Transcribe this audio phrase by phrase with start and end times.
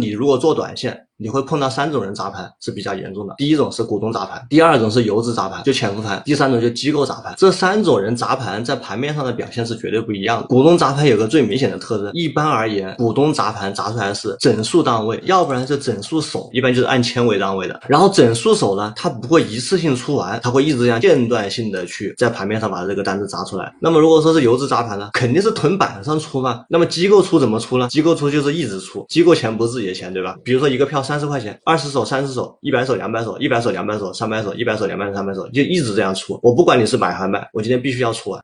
[0.00, 1.09] 你如果做短线。
[1.20, 7.34] 你会碰到三种人砸盘是比较严重的，第一种是股东砸盘，第二种是游资砸盘，就潜伏盘，第三种就机构砸盘。
[7.36, 10.46] 这三种人砸盘在盘面上的表现是绝对不一样的。
[10.46, 17.78] 股东砸盘有个最明显的特征，一般而言，股东砸盘砸出来是整数单位，要不然是整数手，一般就是按千为单位的。
[17.86, 23.70] 然后整数手呢，它不会一次性出完，它会一直这样间断性的去在盘面上把这个单子砸出来。
[23.80, 26.64] 那么如果说是游资砸盘呢，肯定是囤板上出嘛。
[26.68, 27.88] 那么机构出怎么出呢？
[27.88, 30.36] 机构出就是一直出，机构钱不是自己的钱，对吧？
[30.42, 31.90] 比如说一个票三十块钱，二十。
[31.90, 36.38] 手三十手，一百手两百手，一百手两百手，三百手，一百手两百手三百手，就一直这样出。
[36.40, 38.38] 我不管你是买还卖，我今天必须要出完。